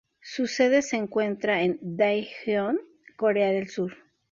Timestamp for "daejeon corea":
1.79-3.49